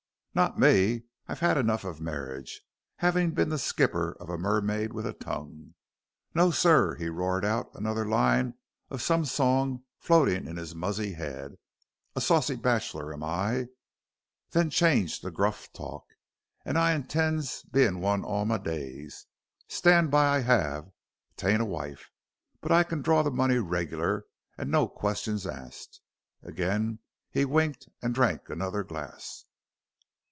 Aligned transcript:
"Not 0.33 0.57
me. 0.57 1.03
I've 1.27 1.41
had 1.41 1.57
enough 1.57 1.83
of 1.83 1.99
marriage, 1.99 2.61
having 2.99 3.31
been 3.31 3.49
the 3.49 3.57
skipper 3.59 4.13
of 4.17 4.29
a 4.29 4.37
mermaid 4.37 4.93
with 4.93 5.05
a 5.05 5.11
tongue. 5.11 5.73
No, 6.33 6.51
sir," 6.51 6.95
he 6.95 7.09
roared 7.09 7.43
out 7.43 7.67
another 7.75 8.05
line 8.05 8.53
of 8.89 9.01
some 9.01 9.25
song 9.25 9.83
floating 9.99 10.47
in 10.47 10.55
his 10.55 10.73
muzzy 10.73 11.11
head, 11.15 11.57
"a 12.15 12.21
saucy 12.21 12.55
bachelor 12.55 13.13
am 13.13 13.23
I," 13.25 13.67
then 14.51 14.69
changed 14.69 15.21
to 15.23 15.31
gruff 15.31 15.73
talk, 15.73 16.05
"and 16.63 16.77
I 16.77 16.93
intends 16.93 17.63
being 17.63 17.99
one 17.99 18.23
all 18.23 18.45
my 18.45 18.57
days. 18.57 19.25
Stand 19.67 20.11
by, 20.11 20.37
I 20.37 20.39
have 20.39 20.91
t'ain't 21.35 21.61
a 21.61 21.65
wife, 21.65 22.09
but 22.61 22.71
I 22.71 22.83
can 22.83 23.01
draw 23.01 23.21
the 23.21 23.31
money 23.31 23.57
regular, 23.57 24.23
and 24.57 24.71
no 24.71 24.87
questions 24.87 25.45
asked." 25.45 25.99
Again 26.41 26.99
he 27.29 27.43
winked 27.43 27.89
and 28.01 28.15
drank 28.15 28.47
another 28.49 28.85
glass. 28.85 29.43